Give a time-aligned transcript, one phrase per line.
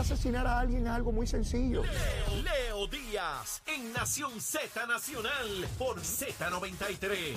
[0.00, 1.82] asesinar a alguien es algo muy sencillo.
[1.82, 7.36] Leo Díaz en Nación Z Nacional por Z93.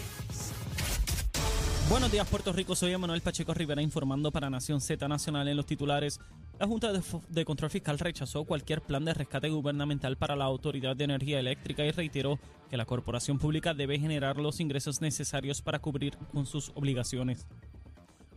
[1.90, 2.76] Buenos días, Puerto Rico.
[2.76, 6.22] Soy Emanuel Pacheco Rivera informando para Nación Z Nacional en los titulares.
[6.58, 10.96] La Junta de, de Control Fiscal rechazó cualquier plan de rescate gubernamental para la Autoridad
[10.96, 12.40] de Energía Eléctrica y reiteró
[12.70, 17.46] que la corporación pública debe generar los ingresos necesarios para cubrir con sus obligaciones.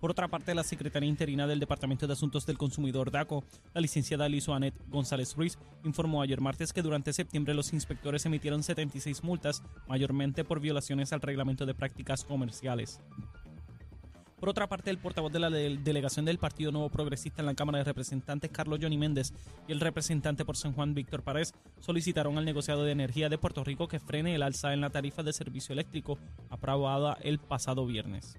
[0.00, 3.44] Por otra parte, la secretaria interina del Departamento de Asuntos del Consumidor DACO,
[3.74, 8.62] la licenciada Lizo Anet González Ruiz, informó ayer martes que durante septiembre los inspectores emitieron
[8.62, 13.00] 76 multas, mayormente por violaciones al reglamento de prácticas comerciales.
[14.38, 17.54] Por otra parte, el portavoz de la de- delegación del Partido Nuevo Progresista en la
[17.54, 19.32] Cámara de Representantes, Carlos Johnny Méndez,
[19.66, 23.64] y el representante por San Juan, Víctor Párez, solicitaron al negociado de energía de Puerto
[23.64, 26.18] Rico que frene el alza en la tarifa de servicio eléctrico
[26.50, 28.38] aprobada el pasado viernes.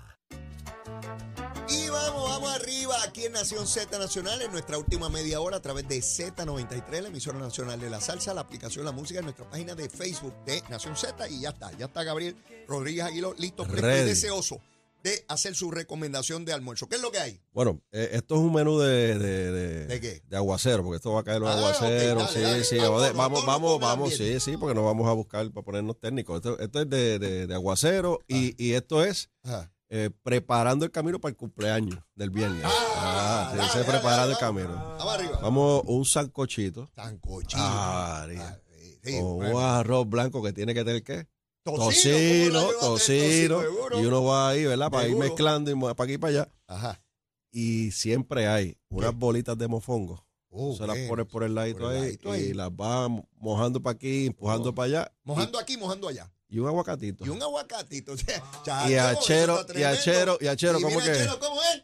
[1.71, 5.61] Y vamos, vamos arriba aquí en Nación Z Nacional en nuestra última media hora a
[5.61, 9.49] través de Z93, la emisora nacional de la salsa, la aplicación La Música en nuestra
[9.49, 12.35] página de Facebook de Nación Z y ya está, ya está Gabriel
[12.67, 14.59] Rodríguez Aguilo listo, y deseoso
[15.03, 16.87] de hacer su recomendación de almuerzo.
[16.87, 17.39] ¿Qué es lo que hay?
[17.53, 20.21] Bueno, eh, esto es un menú de, de, de, ¿De qué?
[20.27, 22.63] de aguacero, porque esto va a caer los Ah, dale, sí, dale.
[22.63, 26.35] sí, Vamos, vamos, vamos, sí, sí, porque nos vamos a buscar para ponernos técnicos.
[26.37, 29.71] Esto, esto es de, aguacero y, y esto es Ajá.
[29.93, 32.63] Eh, preparando el camino para el cumpleaños del viernes.
[32.65, 34.95] Ah, sí, dale, preparando dale, el camino.
[34.97, 35.39] Vamos arriba.
[35.41, 37.57] Vamos, un sancochito Sancochito.
[37.61, 38.47] Ah, María.
[38.47, 39.57] Ah, sí, sí, con bueno.
[39.57, 41.27] un arroz blanco que tiene que tener qué?
[41.63, 44.01] Tocino, Tocino, ¿cómo no le va a tener tocino.
[44.01, 44.89] Y uno va ahí, ¿verdad?
[44.89, 46.51] Para ir mezclando y para aquí y para allá.
[46.67, 47.03] Ajá.
[47.51, 49.15] Y siempre hay unas ¿Qué?
[49.17, 50.25] bolitas de mofongo.
[50.49, 53.95] Oh, se las pones por el ladito Por el ahí y las vas mojando para
[53.95, 54.75] aquí, empujando Oh.
[54.75, 55.11] para allá.
[55.23, 56.31] Mojando aquí, mojando allá.
[56.51, 57.25] Y, y un aguacatito.
[57.25, 58.11] Y un aguacatito.
[58.11, 58.43] o sea,
[58.89, 61.11] Y achero, está y achero, y achero, Y ¿cómo que?
[61.11, 61.83] achero, ¿cómo es?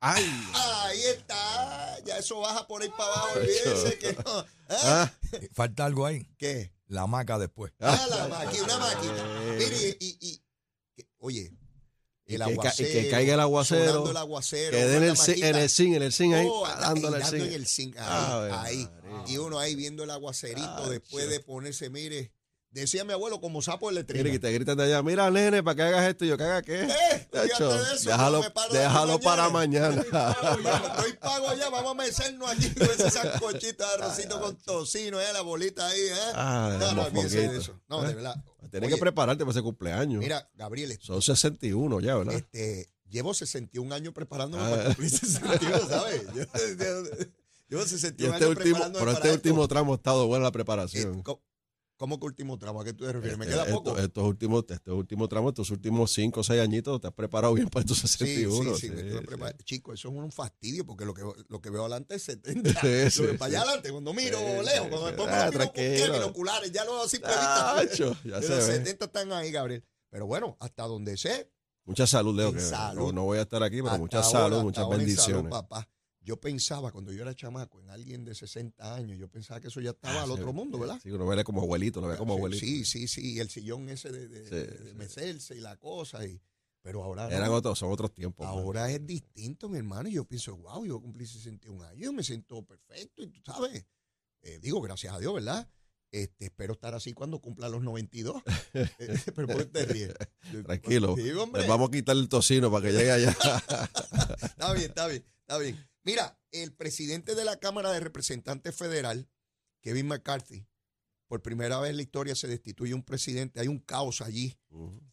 [0.00, 0.24] ¡Ay!
[0.54, 1.98] Ahí está.
[2.04, 3.28] Ya eso baja por ahí para abajo.
[3.36, 4.22] Olvídese que no.
[4.36, 4.44] ¿Ah?
[4.68, 5.12] Ah,
[5.52, 6.26] Falta algo ahí.
[6.38, 6.72] ¿Qué?
[6.86, 7.72] La maca después.
[7.80, 9.14] Ah, la máquina, una máquina.
[9.16, 9.56] Eh.
[9.58, 10.42] Mire, y, y,
[10.96, 11.52] que- oye,
[12.26, 12.88] Y el que y aguacero.
[12.92, 14.70] que caiga el aguacero, el aguacero.
[14.70, 15.48] que den el, en maquita.
[15.50, 17.46] el zinc, en el zinc ahí, Oh, dándole y el dando zinc.
[17.48, 18.88] en el zinc, ahí, Ave ahí.
[19.26, 22.32] Y uno ahí viendo el aguacerito después de ponerse, mire,
[22.80, 24.24] decía mi abuelo, como sapo letrina.
[24.24, 26.24] Mira, y te gritan de allá, mira, nene, para que hagas esto.
[26.24, 26.82] Y yo, ¿que haga qué?
[26.82, 29.20] Eh, Tacho, de eso, déjalo, me mañana.
[29.20, 30.04] para mañana.
[30.96, 35.32] Doy pago ya, vamos a mecernos aquí con ese sancochito de arrocito con tocino, eh,
[35.32, 36.14] la bolita ahí, ¿eh?
[36.34, 37.80] Ah, no, no, de eso.
[37.88, 38.34] No, de verdad.
[38.70, 40.20] Tienes Oye, que prepararte para ese cumpleaños.
[40.20, 42.34] Mira, Gabriel, Son 61 ya, ¿verdad?
[42.34, 44.70] este, llevo 61 años preparándome Ah.
[44.70, 46.22] para cumplir 61, ¿sabes?
[46.34, 46.44] Yo-
[47.68, 49.68] Llevo Y 61 este años último, preparándome pero este último esto.
[49.68, 51.22] tramo ha estado buena la Eh, preparación.
[51.22, 51.40] ¿cómo,
[51.96, 52.80] cómo que último tramo?
[52.80, 53.38] ¿A qué tú te refieres?
[53.38, 53.96] ¿Me Este, queda poco?
[53.98, 54.64] estos últimos,
[55.28, 58.74] tramos, estos últimos 5 o 6 añitos, te has preparado bien para estos Sí, 61.
[58.76, 59.64] sí, sí, sí, sí.
[59.64, 62.70] Chico, eso es un fastidio porque lo que, lo que veo adelante es 70.
[62.80, 65.72] Sí, sí, Lo que para allá adelante, cuando miro lejos, cuando me pongo Ah, los
[66.12, 67.00] binoculares, ya lo
[68.34, 68.74] así se los ve.
[68.76, 69.84] 70 están ahí, Gabriel.
[70.10, 71.50] Pero bueno, hasta donde sé,
[71.86, 72.50] Mucha salud, Leo.
[72.52, 73.08] Que salud.
[73.08, 75.50] No, no voy a estar aquí, pero hasta mucha ahora, salud, muchas en salud, bendiciones.
[75.50, 75.88] papá.
[76.24, 79.80] Yo pensaba, cuando yo era chamaco, en alguien de 60 años, yo pensaba que eso
[79.80, 80.98] ya estaba Ah, al sí, otro mundo, ¿verdad?
[81.02, 82.60] Sí, uno ve como abuelito, lo ve como Sí, abuelito.
[82.66, 84.94] Sí, sí, sí, y el sillón ese de, de, Sí, de- de sí.
[84.96, 86.26] mecerse y la cosa.
[86.26, 86.40] Y,
[86.80, 87.36] pero ahora no.
[87.36, 88.46] Eran otros, son otros tiempos.
[88.46, 88.54] man.
[88.58, 90.08] Ahora es distinto, mi hermano.
[90.08, 93.22] Y yo pienso, wow, yo cumplí 61 años, yo me siento perfecto.
[93.22, 93.84] Y tú sabes,
[94.42, 95.68] eh, digo, gracias a Dios, ¿verdad?
[96.10, 98.42] Este, espero estar así cuando cumpla los 92.
[98.98, 100.14] Eh, pero ¿por qué te ríes?
[100.64, 101.16] Tranquilo.
[101.16, 101.22] Sí.
[101.24, 103.30] Les vamos a quitar el tocino para que llegue allá.
[104.42, 105.88] Está bien, está bien, está bien.
[106.04, 109.28] Mira, el presidente de la Cámara de Representantes Federal,
[109.80, 110.66] Kevin McCarthy,
[111.26, 113.58] por primera vez en la historia se destituye un presidente.
[113.60, 114.58] Hay un caos allí.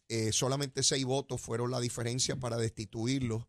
[0.08, 3.48] Eh, solamente seis votos fueron la diferencia para destituirlo.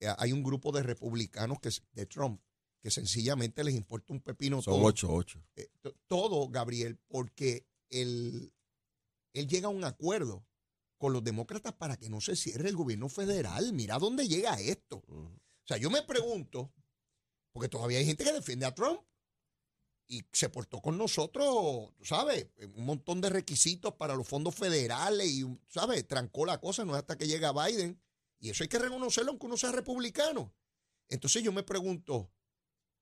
[0.00, 2.40] Eh, hay un grupo de republicanos que, de Trump
[2.82, 4.84] que sencillamente les importa un pepino Son todo.
[4.84, 5.42] ocho, ocho.
[5.56, 8.52] Eh, to- todo, Gabriel, porque él,
[9.32, 10.46] él llega a un acuerdo
[10.98, 13.72] con los demócratas para que no se cierre el gobierno federal.
[13.72, 15.02] Mira dónde llega esto.
[15.64, 16.72] O sea, yo me pregunto,
[17.52, 19.00] porque todavía hay gente que defiende a Trump
[20.06, 22.48] y se portó con nosotros, ¿sabes?
[22.76, 26.06] Un montón de requisitos para los fondos federales y, ¿sabes?
[26.06, 28.00] Trancó la cosa, no es hasta que llega Biden.
[28.38, 30.54] Y eso hay que reconocerlo aunque uno sea republicano.
[31.08, 32.30] Entonces yo me pregunto,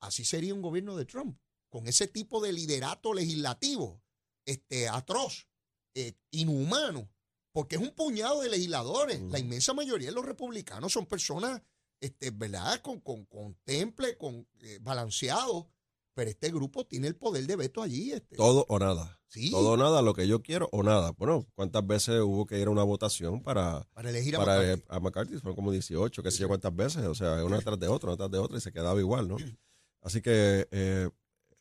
[0.00, 1.36] ¿así sería un gobierno de Trump?
[1.68, 4.02] Con ese tipo de liderato legislativo,
[4.44, 5.48] este, atroz,
[5.94, 7.10] eh, inhumano.
[7.52, 9.20] porque es un puñado de legisladores.
[9.30, 11.60] La inmensa mayoría de los republicanos son personas,
[12.02, 12.80] este, ¿verdad?
[12.82, 15.66] Con, con, con temple, con eh, balanceados.
[16.14, 18.12] Pero este grupo tiene el poder de veto allí.
[18.12, 18.36] Este.
[18.36, 19.18] Todo o nada.
[19.28, 19.50] Sí.
[19.50, 21.12] Todo o nada, lo que yo quiero o nada.
[21.12, 24.84] Bueno, ¿cuántas veces hubo que ir a una votación para, para elegir a para McCarthy.
[24.88, 25.38] a McCarthy?
[25.38, 27.06] Fueron como 18, qué sé yo cuántas veces.
[27.06, 29.36] O sea, una tras de otra, una tras de otra y se quedaba igual, ¿no?
[30.02, 31.08] Así que eh,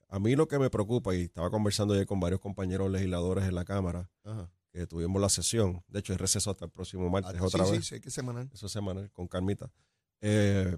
[0.10, 3.56] a mí lo que me preocupa, y estaba conversando ayer con varios compañeros legisladores en
[3.56, 4.52] la Cámara, Ajá.
[4.74, 7.72] que tuvimos la sesión, de hecho, hay receso hasta el próximo martes, Ah, otra sí,
[7.72, 7.86] vez.
[7.86, 8.50] Sí, sí, que semanal.
[8.54, 9.72] Eso es semanal, con Carmita.
[10.22, 10.78] Eh,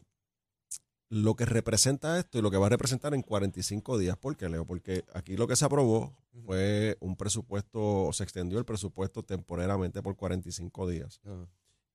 [1.10, 4.18] lo que representa esto y lo que va a representar en 45 días.
[4.18, 4.66] ¿Por qué, Leo?
[4.66, 10.16] Porque aquí lo que se aprobó fue un presupuesto, se extendió el presupuesto temporalmente por
[10.16, 11.22] 45 días.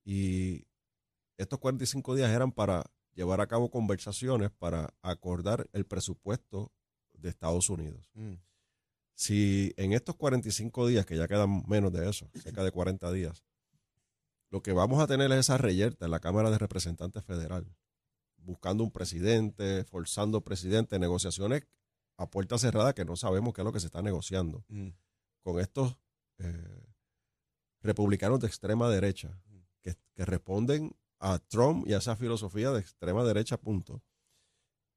[0.05, 0.65] Y
[1.37, 6.71] estos 45 días eran para llevar a cabo conversaciones para acordar el presupuesto
[7.13, 8.09] de Estados Unidos.
[8.13, 8.35] Mm.
[9.15, 13.43] Si en estos 45 días, que ya quedan menos de eso, cerca de 40 días,
[14.49, 17.65] lo que vamos a tener es esa reyerta en la Cámara de Representantes Federal,
[18.37, 21.67] buscando un presidente, forzando presidente, negociaciones
[22.17, 24.89] a puerta cerrada que no sabemos qué es lo que se está negociando Mm.
[25.43, 25.97] con estos
[26.39, 26.83] eh,
[27.81, 29.41] republicanos de extrema derecha
[29.81, 34.01] que, que responden a Trump y a esa filosofía de extrema derecha, punto.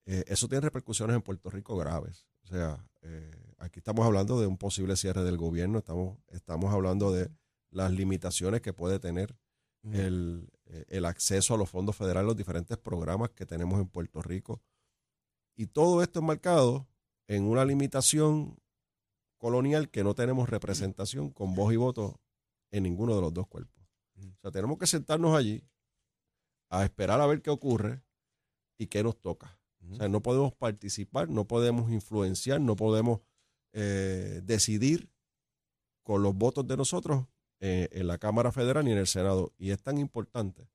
[0.06, 2.26] Eh, eso tiene repercusiones en Puerto Rico graves.
[2.44, 7.12] O sea, eh, aquí estamos hablando de un posible cierre del gobierno, estamos, estamos hablando
[7.12, 7.30] de
[7.70, 9.36] las limitaciones que puede tener
[9.84, 14.22] El, eh, el acceso a los fondos federales, los diferentes programas que tenemos en Puerto
[14.22, 14.62] Rico.
[15.56, 16.88] Y todo esto enmarcado
[17.26, 18.58] en una limitación
[19.38, 22.20] colonial que no tenemos representación con voz y voto
[22.70, 23.84] en ninguno de los dos cuerpos.
[24.16, 25.64] O sea, tenemos que sentarnos allí
[26.70, 28.02] a esperar a ver qué ocurre
[28.78, 29.58] y qué nos toca.
[29.90, 33.20] O sea, no podemos participar, no podemos influenciar, no podemos
[33.72, 35.10] eh, decidir
[36.02, 37.26] con los votos de nosotros
[37.64, 39.52] eh, en la Cámara Federal ni en el Senado.
[39.56, 40.68] Y es tan importante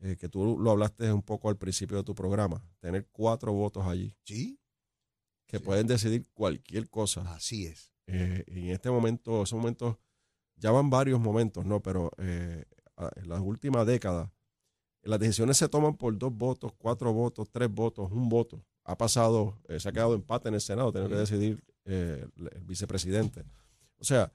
[0.00, 3.86] eh, que tú lo hablaste un poco al principio de tu programa, tener cuatro votos
[3.86, 4.60] allí Sí,
[5.46, 5.64] que Sí.
[5.64, 7.22] pueden decidir cualquier cosa.
[7.34, 7.92] así es.
[8.08, 9.96] Eh, y en este momento, esos momentos,
[10.56, 11.80] ya van varios momentos, ¿no?
[11.80, 12.66] Pero en
[13.28, 14.28] las últimas décadas,
[15.02, 18.62] las decisiones se toman por dos votos, cuatro votos, tres votos, un voto.
[18.84, 23.44] Ha pasado, se ha quedado empate en el Senado, tiene que decidir el, el vicepresidente.
[23.98, 24.30] O sea,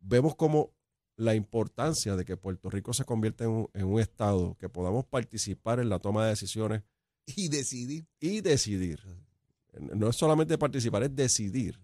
[0.00, 0.70] vemos como
[1.16, 5.04] la importancia de que Puerto Rico se convierta en un, en un estado, que podamos
[5.04, 6.82] participar en la toma de decisiones
[7.36, 8.06] Y decidir.
[8.20, 9.00] y decidir.
[9.78, 11.80] No es solamente participar, es decidir.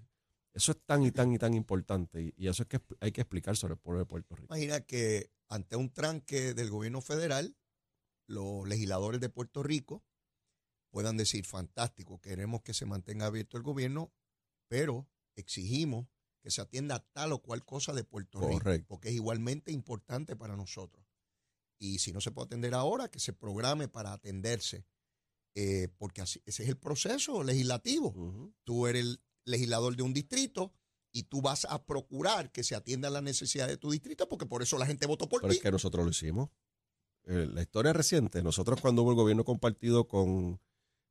[0.52, 2.22] Eso es tan y tan y tan importante.
[2.22, 4.54] Y, y eso es que hay que explicar sobre el pueblo de Puerto Rico.
[4.54, 7.56] Imagina que ante un tranque del gobierno federal,
[8.26, 10.04] los legisladores de Puerto Rico
[10.90, 14.12] puedan decir, fantástico, queremos que se mantenga abierto el gobierno,
[14.68, 16.08] pero exigimos
[16.48, 20.56] que se atienda tal o cual cosa de Puerto Rico, porque es igualmente importante para
[20.56, 21.04] nosotros.
[21.78, 24.86] Y si no se puede atender ahora, que se programe para atenderse,
[25.54, 28.14] eh, porque así, ese es el proceso legislativo.
[28.64, 30.72] Tú eres el legislador de un distrito
[31.12, 34.62] y tú vas a procurar que se atiendan las necesidades de tu distrito, porque por
[34.62, 35.58] eso la gente votó por Pero ti.
[35.58, 36.48] es que nosotros lo hicimos.
[37.24, 40.58] Eh, la historia reciente, nosotros cuando hubo el gobierno compartido con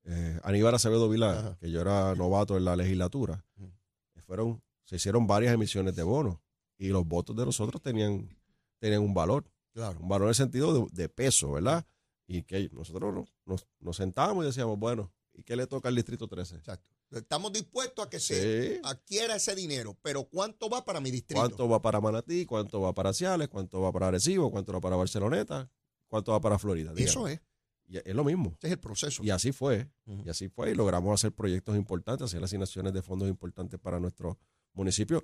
[0.05, 3.45] eh, Aníbal Acevedo Vilá, que yo era novato en la legislatura,
[4.27, 6.37] fueron, se hicieron varias emisiones de bonos
[6.77, 8.29] y los votos de nosotros tenían,
[8.79, 9.45] tenían un valor.
[9.73, 9.99] Claro.
[9.99, 11.85] un valor en el sentido de, de peso, ¿verdad?
[12.25, 15.95] Y que nosotros no- nos, nos sentábamos y decíamos, bueno, ¿y qué le toca al
[15.95, 16.56] Distrito 13?
[16.56, 16.89] Exacto.
[17.11, 18.81] Estamos dispuestos a que se Sí.
[18.83, 21.39] adquiera ese dinero, pero ¿cuánto va para mi distrito?
[21.41, 22.45] ¿Cuánto va para Manatí?
[22.45, 23.49] ¿Cuánto va para Ciales?
[23.49, 24.49] ¿Cuánto va para Arecibo?
[24.51, 25.69] ¿Cuánto va para Barceloneta?
[26.07, 26.91] ¿Cuánto va para Florida?
[26.95, 27.39] Eso es.
[27.87, 28.49] Y es lo mismo.
[28.57, 29.23] Ese es el proceso.
[29.23, 29.89] Y así fue.
[30.07, 30.71] Y así fue.
[30.71, 34.37] Y logramos hacer proyectos importantes, hacer asignaciones de fondos importantes para nuestro
[34.77, 35.23] municipio.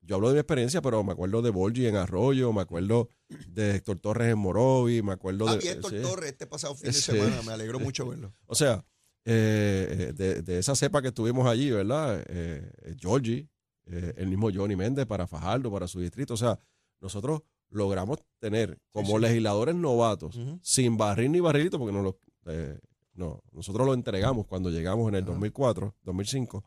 [0.00, 3.08] Yo hablo de mi experiencia, pero me acuerdo de Borgi en Arroyo, me acuerdo
[3.48, 5.68] de Héctor Torres en Morovi, me acuerdo Ah, de...
[5.70, 6.02] Héctor sí.
[6.02, 7.42] Torres este pasado fin de semana.
[7.42, 8.32] Me alegró mucho verlo.
[8.46, 8.84] O sea,
[9.24, 12.24] eh, de, de esa cepa que estuvimos allí, ¿verdad?
[12.28, 13.48] Eh, Georgie,
[13.86, 16.34] eh, el mismo Johnny Méndez para Fajardo, para su distrito.
[16.34, 16.58] O sea,
[17.00, 19.22] nosotros logramos tener como sí.
[19.22, 22.78] legisladores novatos, sin barril ni barrilito, porque no lo, eh,
[23.14, 25.32] no, nosotros lo entregamos cuando llegamos en el Ajá.
[25.32, 26.64] 2004, 2005.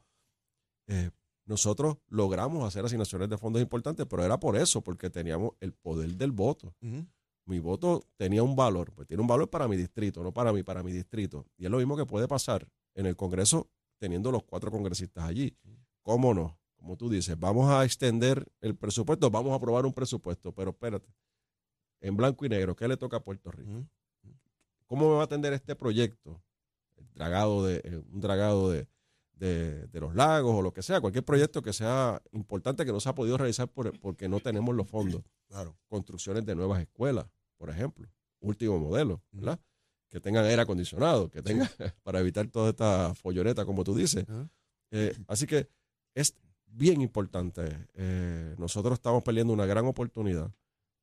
[0.87, 1.09] eh,
[1.51, 6.15] nosotros logramos hacer asignaciones de fondos importantes, pero era por eso, porque teníamos el poder
[6.15, 6.73] del voto
[7.45, 10.63] mi voto tenía un valor, pues tiene un valor para mi distrito, no para mí,
[10.63, 11.45] para mi distrito.
[11.57, 15.55] Y es lo mismo que puede pasar en el Congreso teniendo los cuatro congresistas allí.
[16.01, 16.57] ¿Cómo no?
[16.77, 21.07] Como tú dices, vamos a extender el presupuesto, vamos a aprobar un presupuesto, pero espérate,
[21.99, 23.85] en blanco y negro, ¿qué le toca a Puerto Rico?
[24.87, 26.41] ¿Cómo me va a atender este proyecto?
[26.95, 28.87] El dragado de, eh, un dragado de,
[29.41, 32.99] de, de los lagos o lo que sea, cualquier proyecto que sea importante que no
[32.99, 35.23] se ha podido realizar por- porque no tenemos los fondos.
[35.47, 35.75] Claro.
[35.87, 37.25] Construcciones de nuevas escuelas,
[37.57, 38.07] por ejemplo,
[38.39, 39.59] último modelo, ¿verdad?
[40.09, 41.67] Que tengan aire acondicionado, que tengan,
[42.03, 44.25] para evitar toda esta folloneta, como tú dices.
[44.91, 45.67] Eh, así que
[46.13, 46.35] es
[46.67, 47.87] bien importante.
[47.95, 50.51] Eh, nosotros estamos perdiendo una gran oportunidad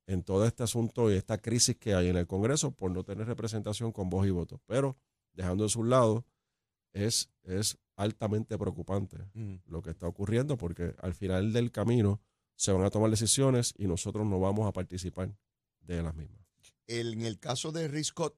[0.07, 3.27] en todo este asunto y esta crisis que hay en el Congreso por no tener
[3.27, 4.61] representación con voz y voto.
[4.65, 4.95] Pero
[5.33, 6.25] dejando de su lado,
[6.93, 9.55] es, es altamente preocupante Mm.
[9.65, 12.21] lo que está ocurriendo porque al final del camino
[12.55, 15.37] se van a tomar decisiones y nosotros no vamos a participar
[15.81, 16.39] de las mismas.
[16.87, 18.37] El- en el caso de Rick Scott,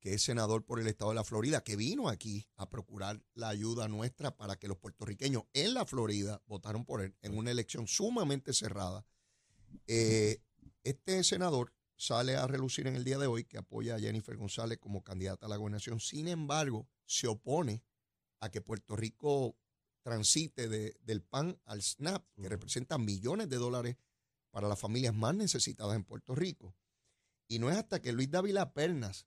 [0.00, 3.48] que es senador por el estado de la Florida, que vino aquí a procurar la
[3.48, 7.86] ayuda nuestra para que los puertorriqueños en la Florida votaron por él en una elección
[7.88, 9.04] sumamente cerrada.
[9.86, 10.40] Eh,
[10.84, 14.78] este senador sale a relucir en el día de hoy que apoya a Jennifer González
[14.78, 15.98] como candidata a la gobernación.
[16.00, 17.82] Sin embargo, se opone
[18.40, 19.56] a que Puerto Rico
[20.02, 23.96] transite de- del PAN al SNAP, que representa millones de dólares
[24.50, 26.76] para las familias más necesitadas en Puerto Rico.
[27.48, 29.26] Y no es hasta que Luis Dávila Pernas,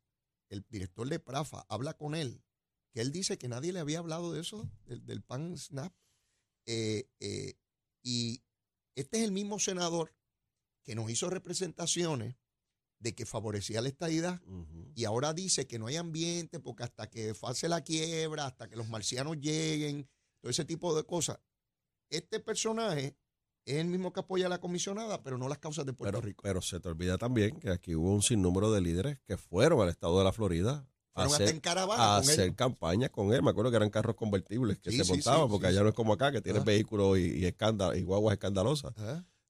[0.49, 2.43] el director de Prafa, habla con él,
[2.91, 5.93] que él dice que nadie le había hablado de eso, del, del PAN SNAP.
[6.65, 7.55] Eh, eh,
[8.03, 8.43] y
[8.95, 10.15] este es el mismo senador
[10.83, 12.35] que nos hizo representaciones
[12.99, 14.41] de que favorecía la estadidad
[14.95, 18.75] y ahora dice que no hay ambiente porque hasta que pase la quiebra, hasta que
[18.75, 20.07] los marcianos lleguen,
[20.41, 21.39] todo ese tipo de cosas.
[22.09, 23.15] Este personaje
[23.65, 26.25] es el mismo que apoya a la comisionada, pero no las causas de Puerto Pero,
[26.25, 26.41] Rico.
[26.43, 29.89] pero se te olvida también que aquí hubo un sinnúmero de líderes que fueron al
[29.89, 32.55] estado de la Florida a Fueron hasta en hacer, a con hacer él.
[32.55, 33.43] campaña con él.
[33.43, 35.89] Me acuerdo que eran carros convertibles que Sí, se sí, montaban, sí, porque allá no
[35.89, 36.65] es como acá, que tienes Ah.
[36.65, 38.93] vehículos y, y, escándalo- y guaguas escandalosas.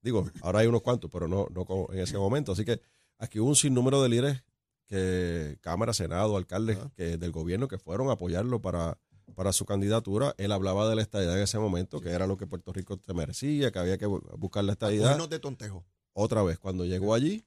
[0.02, 2.54] Digo, ahora hay unos cuantos, pero no, no como en ese momento.
[2.54, 2.82] Así que
[3.20, 4.44] aquí hubo un sinnúmero de líderes
[4.88, 8.98] que Cámara, Senado, alcaldes que, del gobierno que fueron a apoyarlo para,
[9.36, 10.34] para su candidatura.
[10.38, 13.14] Él hablaba de la estadidad en ese momento, que era lo que Puerto Rico se
[13.14, 15.04] merecía, que había que bu- buscar la estadidad.
[15.04, 15.86] Cogernos de tontejo.
[16.14, 17.46] Otra vez, cuando llegó allí,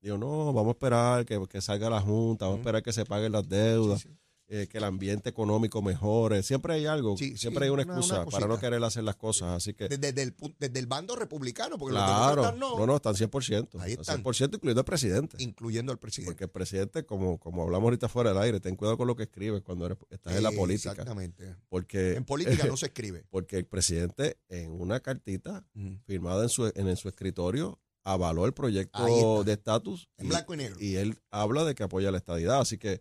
[0.00, 3.04] dijo, no, vamos a esperar que, que salga la Junta, vamos a esperar que se
[3.04, 4.18] paguen las deudas, Sí, sí.
[4.54, 6.42] Eh, que el ambiente económico mejore.
[6.42, 9.16] Siempre hay algo, Sí, siempre sí, hay una excusa una para no querer hacer las
[9.16, 9.48] cosas.
[9.56, 12.78] Así que, Desde, desde el, desde el bando republicano, porque los claro, demócratas no.
[12.78, 13.80] no, no, están 100%.
[13.80, 14.22] Ahí están están.
[14.22, 15.36] 100%, incluyendo el presidente.
[15.42, 16.32] incluyendo al presidente.
[16.32, 19.22] Porque el presidente, como, como hablamos ahorita fuera del aire, ten cuidado con lo que
[19.22, 20.90] escribes cuando eres- estás en la Eh, política.
[20.90, 21.56] Exactamente.
[21.68, 23.24] Porque, En política no se escribe.
[23.30, 25.64] porque el presidente en una cartita
[26.04, 30.56] firmada en su, en, su escritorio avaló el proyecto de estatus En y- blanco y
[30.56, 30.76] negro.
[30.80, 32.60] y él habla de que apoya la estadidad.
[32.60, 33.00] Así que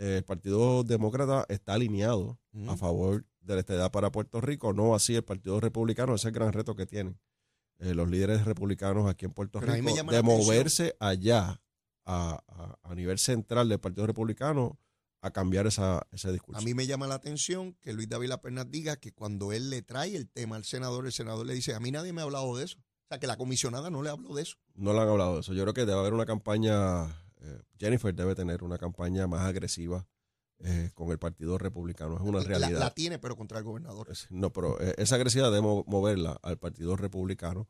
[0.00, 2.70] el Partido Demócrata está alineado Ujú.
[2.70, 6.32] a favor de la estadidad para Puerto Rico, no así el Partido Republicano, ese es
[6.32, 7.18] el gran reto que tienen
[7.78, 11.60] eh, los líderes republicanos aquí en Puerto Pero Rico, de atención- moverse allá
[12.04, 14.78] a, a- a nivel central del Partido Republicano
[15.22, 16.58] a cambiar esa, ese discurso.
[16.60, 19.82] A mí me llama la atención que Luis David Pernas diga que cuando él le
[19.82, 22.56] trae el tema al senador, el senador le dice, a mí nadie me ha hablado
[22.56, 22.78] de eso.
[22.78, 24.56] O sea, que la comisionada no le habló de eso.
[24.74, 25.52] No le han hablado de eso.
[25.52, 30.06] Yo creo que debe haber una campaña, eh, Jennifer debe tener una campaña más agresiva
[30.58, 32.16] eh, con el Partido Republicano.
[32.16, 32.78] Es una realidad.
[32.80, 34.10] La, tiene, pero contra el gobernador.
[34.10, 37.66] Es- No, pero eh, esa agresividad debemos moverla al Partido Republicano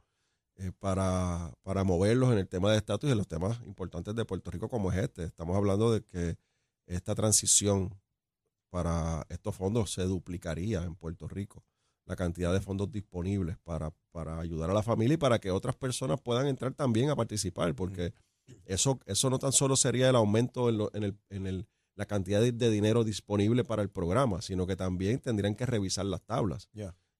[0.56, 4.24] eh, para, para moverlos en el tema de estatus y en los temas importantes de
[4.24, 5.24] Puerto Rico como es este.
[5.24, 6.36] Estamos hablando de que
[6.86, 7.94] esta transición
[8.70, 11.64] para estos fondos se duplicaría en Puerto Rico.
[12.06, 15.76] La cantidad de fondos disponibles para, para ayudar a la familia y para que otras
[15.76, 18.12] personas puedan entrar también a participar, porque
[18.64, 22.06] eso, eso no tan solo sería el aumento en, lo- en el, en el, la
[22.06, 26.22] cantidad de, de dinero disponible para el programa, sino que también tendrían que revisar las
[26.22, 26.68] tablas.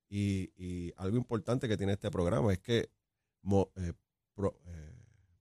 [0.08, 2.90] Y, y algo importante que tiene este programa es que
[3.42, 3.92] mo- eh,
[4.34, 4.92] pro- eh,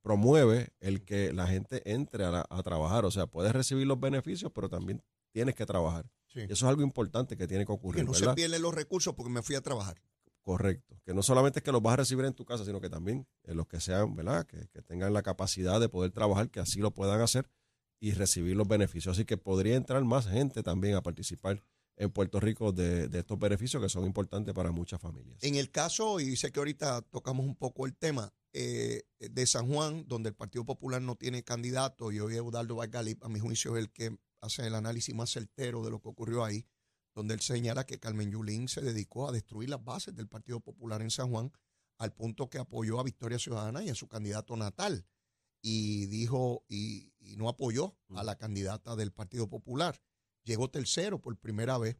[0.01, 3.05] promueve el que la gente entre a, la- a trabajar.
[3.05, 6.09] O sea, puedes recibir los beneficios, pero también tienes que trabajar.
[6.27, 6.41] Sí.
[6.41, 9.31] Eso es algo importante que tiene que ocurrir, Que no se pierden los recursos porque
[9.31, 9.99] me fui a trabajar.
[10.49, 10.99] Correcto.
[11.05, 13.27] Que no solamente es que los vas a recibir en tu casa, sino que también
[13.43, 14.47] eh, los que sean, ¿verdad?
[14.47, 17.47] Que, que tengan la capacidad de poder trabajar, que así lo puedan hacer
[17.99, 19.15] y recibir los beneficios.
[19.15, 21.61] Así que podría entrar más gente también a participar
[21.97, 25.37] en Puerto Rico de, de estos beneficios que son importantes para muchas familias.
[25.43, 29.71] En el caso, y sé que ahorita tocamos un poco el tema, eh, de San
[29.71, 33.77] Juan, donde el Partido Popular no tiene candidato, y hoy Eudaldo Vargalip, a mi juicio,
[33.77, 36.65] es el que hace el análisis más certero de lo que ocurrió ahí,
[37.13, 41.01] donde él señala que Carmen Yulín se dedicó a destruir las bases del Partido Popular
[41.01, 41.51] en San Juan,
[41.97, 45.05] al punto que apoyó a Victoria Ciudadana y a su candidato natal,
[45.61, 50.01] y dijo, y, y no apoyó a la candidata del Partido Popular.
[50.43, 51.97] Llegó tercero por primera vez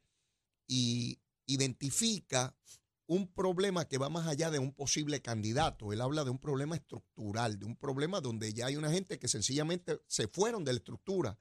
[0.67, 2.55] y identifica
[3.09, 5.91] un problema que va más allá de un posible candidato.
[5.91, 9.27] Él habla de un problema estructural, de un problema donde ya hay una gente que
[9.27, 11.39] sencillamente se fueron de la estructura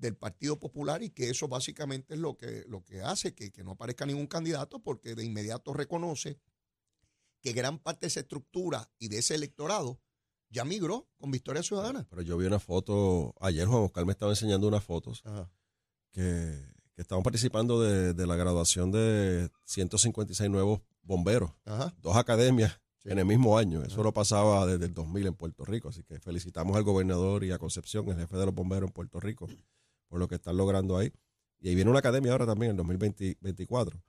[0.00, 3.62] del Partido Popular y que eso básicamente es lo que, lo que hace que, que
[3.62, 6.38] no aparezca ningún candidato porque de inmediato reconoce
[7.42, 10.00] que gran parte de esa estructura y de ese electorado
[10.48, 12.06] ya migró con Victoria Ciudadana.
[12.10, 15.50] Pero yo vi una foto, ayer Juan Oscar me estaba enseñando unas fotos Ajá.
[16.12, 16.60] que,
[16.94, 21.94] que estaban participando de, de la graduación de 156 nuevos bomberos, Ajá.
[22.00, 23.08] dos academias Sí.
[23.08, 23.82] en el mismo año.
[23.82, 27.50] Eso lo pasaba desde el 2000 en Puerto Rico, así que felicitamos al gobernador y
[27.50, 29.48] a Concepción, el jefe de los bomberos en Puerto Rico,
[30.10, 31.10] por lo que están logrando ahí.
[31.60, 34.02] Y ahí viene una academia ahora también, en 2024.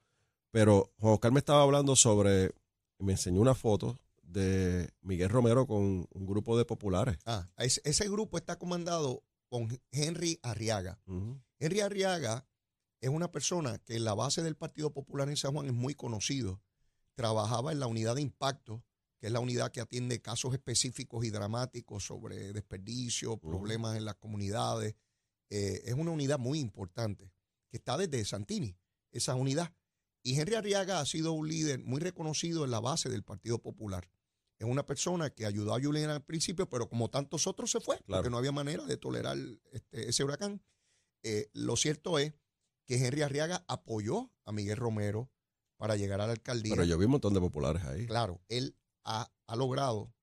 [0.50, 2.52] Pero Juan Oscar me estaba hablando sobre,
[2.98, 7.18] me enseñó una foto de Miguel Romero con un grupo de populares.
[7.26, 11.00] Ah, ese, ese grupo está comandado con Henry Arriaga.
[11.60, 12.46] Henry Arriaga
[13.02, 15.94] es una persona que en la base del Partido Popular en San Juan es muy
[15.94, 16.62] conocido.
[17.16, 18.84] Trabajaba en la unidad de impacto,
[19.20, 24.16] que es la unidad que atiende casos específicos y dramáticos sobre desperdicio, problemas en las
[24.16, 24.96] comunidades.
[25.52, 27.32] Eh, es una unidad muy importante,
[27.70, 28.78] que está desde Santini,
[29.12, 29.74] esa unidad.
[30.24, 34.10] Y Henry Arriaga ha sido un líder muy reconocido en la base del Partido Popular.
[34.60, 37.98] Es una persona que ayudó a Julián al principio, pero como tantos otros se fue,
[38.04, 38.22] Claro.
[38.22, 39.38] porque no había manera de tolerar
[39.72, 40.62] este, ese huracán.
[41.24, 42.34] Eh, lo cierto es
[42.86, 45.30] que Henry Arriaga apoyó a Miguel Romero
[45.78, 46.74] para llegar a la alcaldía.
[46.76, 48.06] Pero yo vi un montón de populares ahí.
[48.06, 50.14] Claro, él ha, ha logrado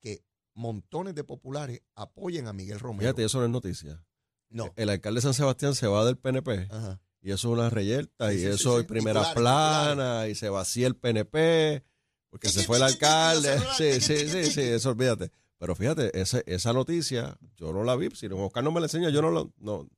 [0.00, 3.02] que montones de populares apoyen a Miguel Romero.
[3.08, 4.04] Fíjate, eso no es noticia.
[4.50, 4.72] No.
[4.76, 7.00] El alcalde de San Sebastián se va del PNP Ajá.
[7.20, 8.80] y eso es una reyerta Sí, y sí, eso sí.
[8.80, 11.84] es primera plana y se vacía el PNP
[12.30, 13.58] porque se fue el alcalde.
[13.76, 15.30] Sí, sí, sí, sí, eso olvídate.
[15.58, 18.10] Pero fíjate, ese- esa noticia yo no la vi.
[18.14, 19.88] Si Oscar no me la enseña, yo no lo, no,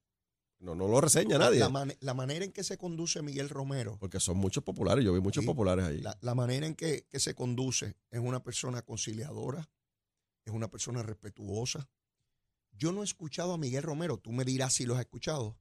[0.60, 1.58] no, no lo reseña nadie.
[1.58, 5.04] La, mane- la manera en que se conduce Miguel Romero, Porque son muchos populares.
[5.04, 6.00] Yo vi muchos populares ahí.
[6.00, 9.68] la, la manera en que, que se conduce es una persona conciliadora,
[10.46, 11.88] es una persona respetuosa.
[12.80, 15.58] Yo no he escuchado a Miguel Romero, tú me dirás si lo has escuchado,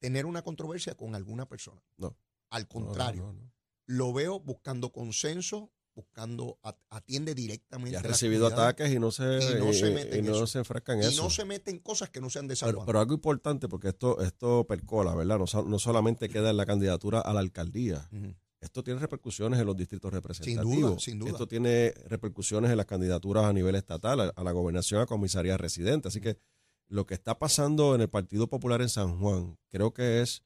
[0.00, 1.82] tener una controversia con alguna persona.
[1.98, 2.16] No.
[2.50, 3.52] Al contrario, no, no, no.
[3.86, 7.96] lo veo buscando consenso, buscando, at- atiende Y directamente.
[7.96, 10.26] ha a las recibido ataques y no se, Y no se y- mete y en
[10.26, 10.46] no eso.
[10.46, 10.64] se
[10.94, 11.22] en y eso.
[11.22, 12.54] no se mete en cosas que no sean de
[12.86, 15.38] Pero, algo importante, porque esto, esto percola, ¿verdad?
[15.38, 18.08] No, no solamente queda en la candidatura a la alcaldía.
[18.60, 20.90] Esto tiene repercusiones en los distritos representativos.
[20.92, 21.30] duda, sin duda.
[21.30, 25.56] Esto tiene repercusiones en las candidaturas a nivel estatal, a, a la gobernación, a comisaría
[25.56, 26.08] residente.
[26.08, 26.38] Así que
[26.88, 30.42] lo que está pasando en el Partido Popular en San Juan, creo que es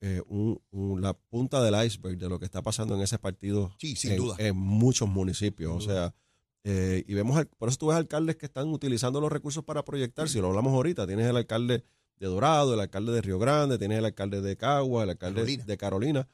[0.00, 3.74] eh, un- un- la punta del iceberg de lo que está pasando en ese partido
[3.80, 4.36] Sí, sin en, duda.
[4.38, 5.82] en muchos municipios.
[5.82, 6.14] Sin o sea,
[6.62, 9.84] eh, y vemos, al- por eso tú ves alcaldes que están utilizando los recursos para
[9.84, 10.28] proyectar.
[10.28, 11.82] Si lo hablamos ahorita, tienes el alcalde
[12.16, 15.64] de Dorado, el alcalde de Río Grande, tienes el alcalde de Cagua, el alcalde Carolina.
[15.64, 16.28] de Carolina,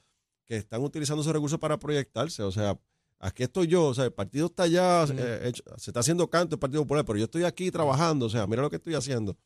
[0.46, 2.42] que están utilizando esos recursos para proyectarse.
[2.42, 2.78] O sea,
[3.18, 6.57] aquí estoy yo, o sea, el partido está allá, eh, hecho- se está haciendo canto
[6.57, 9.37] el Partido Popular, pero yo estoy aquí trabajando, o sea, mira lo que estoy haciendo.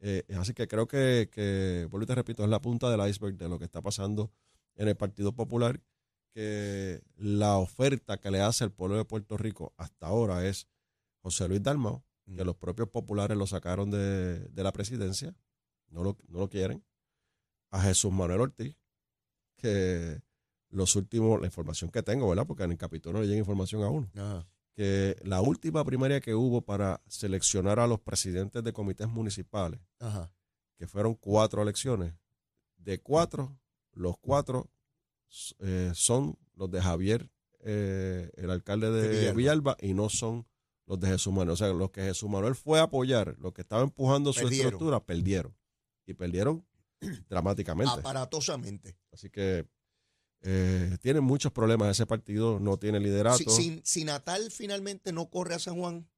[0.00, 3.36] Eh, así que creo que, que, vuelvo y te repito, es la punta del iceberg
[3.36, 4.30] de lo que está pasando
[4.76, 5.80] en el Partido Popular,
[6.34, 10.68] que la oferta que le hace el pueblo de Puerto Rico hasta ahora es
[11.22, 12.46] José Luis Dalmau, que Mm.
[12.46, 15.34] los propios populares lo sacaron de, de la presidencia,
[15.88, 16.84] no lo, no lo quieren,
[17.70, 18.76] a Jesús Manuel Ortiz,
[19.56, 20.20] que
[20.70, 22.46] los últimos, la información que tengo, ¿verdad?
[22.46, 24.46] Porque en el Capitolio no le llega información a uno, Ajá.
[24.74, 30.30] que la última primaria que hubo para seleccionar a los presidentes de comités municipales, Ajá.
[30.76, 32.14] que fueron cuatro elecciones,
[32.76, 33.58] de cuatro,
[33.92, 34.70] los cuatro
[35.60, 39.34] eh, son los de Javier, eh, el alcalde de, Villalba.
[39.34, 39.76] Villalba.
[39.80, 40.46] y no son
[40.86, 41.50] los de Jesús Manuel.
[41.50, 45.04] O sea, los que Jesús Manuel fue a apoyar, los que estaban empujando su estructura,
[45.04, 45.54] perdieron.
[46.06, 46.66] Y perdieron
[47.28, 47.92] dramáticamente.
[47.92, 48.96] Aparatosamente.
[49.12, 49.68] Así que
[50.42, 51.90] eh, tienen muchos problemas.
[51.90, 53.38] Ese partido no tiene liderato.
[53.38, 56.08] Si, si- si Natal finalmente no corre a San Juan,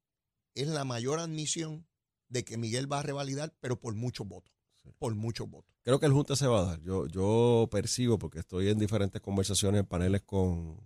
[0.55, 1.87] es la mayor admisión
[2.29, 4.53] de que Miguel va a revalidar, pero por muchos votos.
[4.83, 4.91] Sí.
[4.99, 5.75] Por muchos votos.
[5.83, 6.81] Creo que el Junta se va a dar.
[6.83, 10.79] Yo, yo percibo, porque estoy en diferentes conversaciones, en paneles con,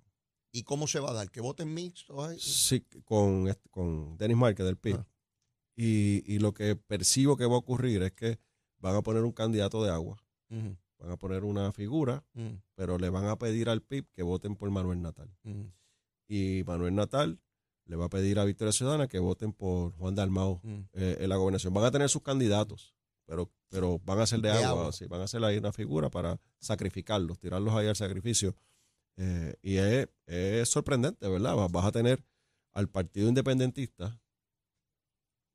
[0.53, 1.31] ¿Y cómo se va a dar?
[1.31, 2.17] ¿Que voten mixtos?
[2.29, 4.97] Ay, sí, con, con Dennis Márquez del PIB.
[4.97, 5.07] Ah.
[5.77, 8.39] Y, y lo que percibo que va a ocurrir es que
[8.79, 10.17] van a poner un candidato de agua,
[10.99, 14.57] van a poner una figura, ujú, pero le van a pedir al PIB que voten
[14.57, 15.31] por Manuel Natal.
[15.45, 15.71] ujú,
[16.29, 17.39] Y Manuel Natal
[17.87, 20.87] le va a pedir a Victoria Ciudadana que voten por Juan Dalmau ujú.
[20.95, 21.75] eh, en la gobernación.
[21.75, 22.95] Van a tener sus candidatos,
[23.27, 24.93] pero, pero van a ser de, De agua, agua.
[24.93, 28.57] sí, van a ser ahí una figura para sacrificarlos, tirarlos ahí al sacrificio.
[29.17, 31.55] Eh, y es, es sorprendente, ¿verdad?
[31.57, 32.25] Vas- Vas a tener
[32.73, 34.19] al Partido Independentista,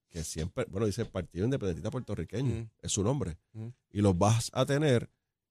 [0.10, 2.70] que siempre, bueno, dice Partido Independentista Puertorriqueño, Ujú.
[2.82, 3.74] es su nombre, Ujú.
[3.92, 5.10] y los vas a tener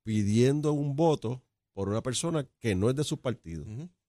[0.09, 1.43] pidiendo un voto
[1.75, 3.67] por una persona que no es de su partido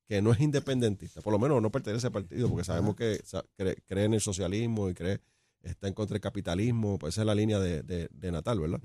[0.07, 3.21] que no es independentista, por lo menos no pertenece al partido, porque sabemos que
[3.57, 5.19] cree, cree en el socialismo y cree
[5.62, 8.79] está en contra del capitalismo, pues esa es la línea de, de- de Natal, ¿verdad?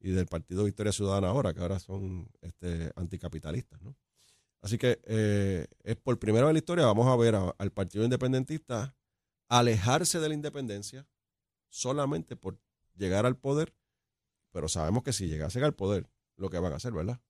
[0.00, 3.80] Y del Partido Victoria Ciudadana ahora, que ahora son este, anticapitalistas.
[3.80, 3.96] ¿no?
[4.60, 7.72] Así que eh, es por primera vez en la historia, vamos a ver a- al
[7.72, 8.94] Partido Independentista
[9.48, 11.08] alejarse de la independencia
[11.70, 12.58] solamente por
[12.96, 13.74] llegar al poder,
[14.52, 16.06] pero sabemos que si llegasen al poder,
[16.40, 17.20] lo que van a hacer, ¿verdad?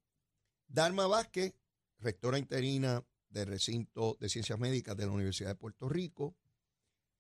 [0.69, 1.55] Darma Vázquez,
[1.99, 6.37] rectora interina del recinto de ciencias médicas de la Universidad de Puerto Rico,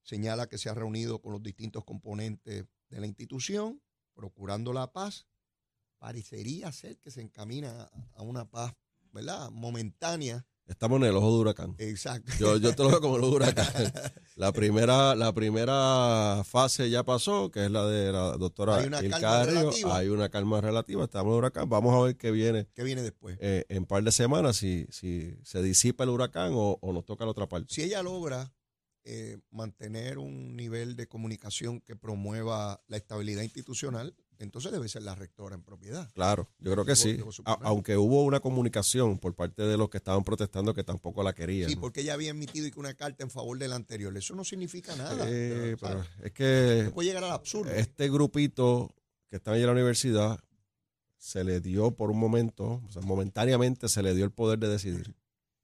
[0.02, 3.82] señala que se ha reunido con los distintos componentes de la institución,
[4.14, 5.26] procurando la paz.
[5.98, 8.74] Parecería ser que se encamina a- una paz,
[9.12, 9.50] ¿verdad?
[9.50, 10.46] Momentánea.
[10.70, 11.74] Estamos en el ojo de huracán.
[11.78, 12.32] Exacto.
[12.38, 13.66] Yo, yo te lo veo como el ojo de huracán.
[14.36, 19.00] La primera, la primera fase ya pasó, que es la de la doctora Hay una
[19.00, 19.96] calma relativa.
[19.98, 21.68] Hay una calma relativa, estamos en el huracán.
[21.68, 23.36] Vamos a ver qué viene ¿Qué viene después?
[23.40, 27.04] eh, en un par de semanas, si, si se disipa el huracán o, o nos
[27.04, 27.74] toca la otra parte.
[27.74, 28.50] Si ella logra
[29.04, 35.14] eh, mantener un nivel de comunicación que promueva la estabilidad institucional, entonces debe ser la
[35.14, 36.10] rectora en propiedad.
[36.14, 37.18] Claro, yo creo que sí.
[37.44, 41.32] A- aunque hubo una comunicación por parte de los que estaban protestando que tampoco la
[41.34, 41.68] querían.
[41.70, 44.16] Sí, porque ella había emitido una carta en favor del anterior.
[44.16, 45.24] Eso no significa nada.
[45.28, 47.70] Eh, pero, es que puede llegar al absurdo.
[47.70, 48.94] este grupito
[49.28, 50.40] que están allí en la universidad
[51.18, 54.68] se le dio por un momento, o sea, momentáneamente se le dio el poder de
[54.68, 55.14] decidir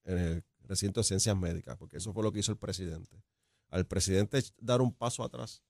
[0.05, 3.23] en el recinto de ciencias médicas, porque eso fue lo que hizo el presidente.
[3.71, 5.63] Al presidente dar un paso atrás,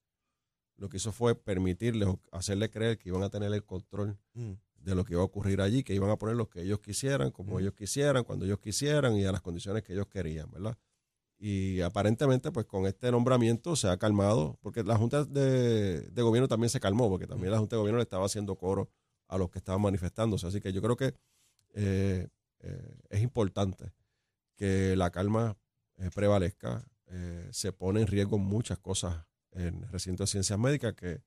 [0.76, 4.52] lo que hizo fue permitirle o hacerle creer que iban a tener el control Mm.
[4.76, 7.30] de lo que iba a ocurrir allí, que iban a poner lo que ellos quisieran,
[7.30, 7.60] como Ujú.
[7.60, 10.76] ellos quisieran, cuando ellos quisieran y a las condiciones que ellos querían, ¿verdad?
[11.38, 16.48] Y aparentemente, pues con este nombramiento se ha calmado, porque la Junta de, de Gobierno
[16.48, 18.88] también se calmó, porque también la Junta de Gobierno le estaba haciendo coro
[19.28, 20.46] a los que estaban manifestándose.
[20.46, 21.14] Así que yo creo que
[21.74, 22.28] eh,
[22.60, 23.92] eh, es importante
[24.54, 25.56] que la calma
[25.96, 26.84] eh, prevalezca.
[27.50, 29.24] Se pone en riesgo muchas cosas
[29.56, 31.22] en el recinto de ciencias médicas, que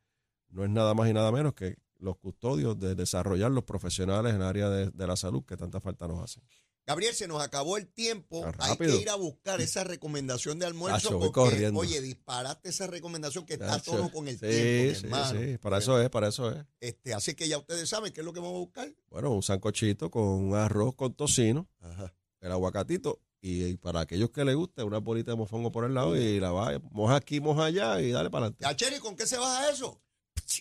[0.50, 4.42] no es nada más y nada menos que los custodios de desarrollar los profesionales en
[4.42, 6.44] el área de, de la salud que tanta falta nos hacen.
[6.90, 8.44] Gabriel, se nos acabó el tiempo.
[8.58, 11.20] Hay que ir a buscar esa recomendación de almuerzo.
[11.20, 11.80] Porque, corriendo.
[11.80, 15.40] oye, disparaste esa recomendación que está tono con el sí, tiempo, sí, hermano.
[15.40, 16.66] sí, para eso es, para eso es.
[16.80, 18.92] Este, así que ya ustedes saben qué es lo que vamos a buscar.
[19.12, 22.12] Bueno, un sancochito con un arroz con tocino, Ajá.
[22.42, 26.18] el aguacatito y, para aquellos que les guste una bolita de mofongo por el lado
[26.18, 28.66] y la va, moja aquí, moja allá y dale para adelante.
[28.66, 30.02] Ya, Cheri, ¿con qué se baja eso?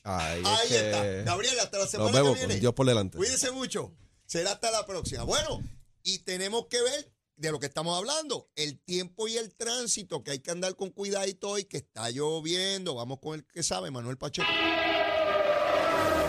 [0.04, 1.22] Ahí, es Ahí que está.
[1.22, 2.60] Gabriel, hasta la Nos semana vemos que con viene.
[2.60, 3.18] Dios por delante.
[3.18, 3.92] Cuídense mucho.
[4.26, 5.24] Será hasta la próxima.
[5.24, 5.62] Bueno,
[6.02, 10.32] y tenemos que ver de lo que estamos hablando, el tiempo y el tránsito, que
[10.32, 12.96] hay que andar con cuidadito hoy, que está lloviendo.
[12.96, 14.48] Vamos con el que sabe, Manuel Pacheco.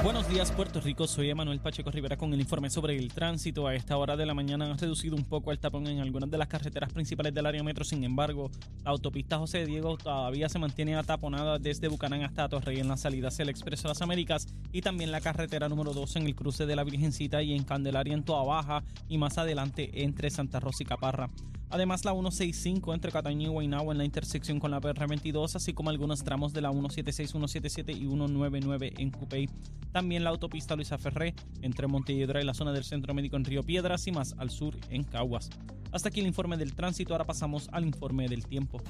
[0.02, 1.08] Buenos días, Puerto Rico.
[1.08, 3.68] Soy Emanuel Pacheco Rivera con el informe sobre el tránsito.
[3.68, 6.38] A esta hora de la mañana ha reducido un poco el tapón en algunas de
[6.38, 7.84] las carreteras principales del área metro.
[7.84, 8.50] Sin embargo,
[8.86, 13.28] la autopista José Diego todavía se mantiene ataponada desde Bucanán hasta Torrey en la salida
[13.28, 16.78] hacia el Expreso las Américas y también la carretera número 2 en el cruce de
[16.78, 20.86] la Virgencita y en Candelaria en Toa Baja y más adelante entre Santa Rosa y
[20.86, 21.28] Caparra.
[21.72, 25.92] Además, la 165 entre Cataño y Guaynabo en la intersección con la PR22, así como
[25.92, 29.50] algunos tramos de la 176, 177 y 199 en Cupey.
[29.92, 33.64] También la autopista Luisa Ferré entre Montelledra y la zona del Centro Médico en Río
[33.64, 35.50] Piedras y más al sur en Caguas.
[35.92, 38.82] Hasta aquí el informe del tránsito, ahora pasamos al informe del tiempo.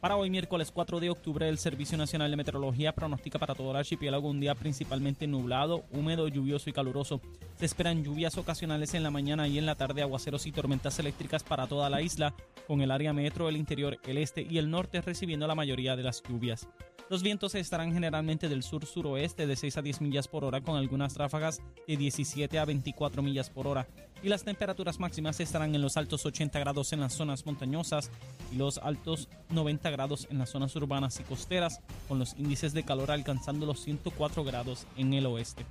[0.00, 3.78] Para hoy miércoles 4 de octubre, el Servicio Nacional de Meteorología pronostica para todo el
[3.78, 7.20] archipiélago un día principalmente nublado, húmedo, lluvioso y caluroso.
[7.56, 11.42] Se esperan lluvias ocasionales en la mañana y en la tarde, aguaceros y tormentas eléctricas
[11.42, 12.32] para toda la isla,
[12.68, 16.04] con el área metro, el interior, el este y el norte recibiendo la mayoría de
[16.04, 16.68] las lluvias.
[17.10, 21.16] Los vientos estarán generalmente del sur-suroeste de 6 a 10 millas por hora con algunas
[21.16, 23.88] ráfagas de 17 a 24 millas por hora
[24.22, 28.10] y las temperaturas máximas estarán en los altos 80 grados en las zonas montañosas
[28.52, 32.82] y los altos 90 grados en las zonas urbanas y costeras con los índices de
[32.82, 35.64] calor alcanzando los 104 grados en el oeste.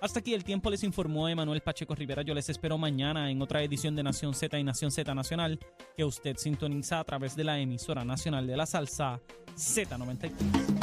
[0.00, 2.22] Hasta aquí el tiempo les informó Emanuel Pacheco Rivera.
[2.22, 5.58] Yo les espero mañana en otra edición de Nación Z y Nación Z Nacional
[5.96, 9.20] que usted sintoniza a través de la emisora nacional de la salsa
[9.56, 10.75] Z93.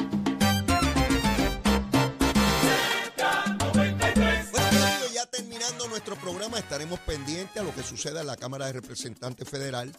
[6.83, 9.89] Estaremos pendientes a lo que suceda en la Cámara de Representantes Federal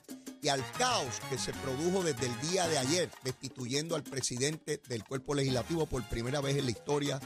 [0.43, 5.03] y al caos que se produjo desde el día de ayer, destituyendo al presidente del
[5.03, 7.19] cuerpo legislativo por primera vez en la historia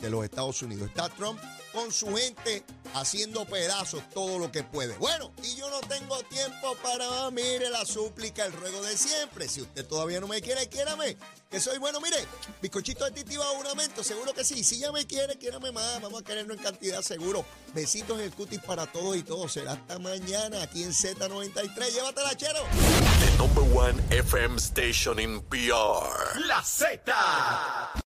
[0.00, 0.88] de los Estados Unidos.
[0.88, 1.40] Está Trump
[1.72, 4.94] con su gente haciendo pedazos todo lo que puede.
[4.98, 9.48] Bueno, y yo no tengo tiempo para, mire, la súplica, el ruego de siempre.
[9.48, 11.16] Si usted todavía no me quiere, quiérame.
[11.56, 12.18] Que soy bueno, mire,
[12.60, 14.62] bizcochito de titi un aumento, seguro que sí.
[14.62, 16.02] Si ya me quiere, quiérame más.
[16.02, 17.46] Vamos a querernos en cantidad, seguro.
[17.72, 19.54] Besitos en el cutis para todos y todos.
[19.54, 21.94] Será hasta mañana aquí en Z93.
[21.94, 22.60] Llévatela, chero.
[23.20, 26.46] The number one FM station in PR.
[26.46, 28.04] La Z.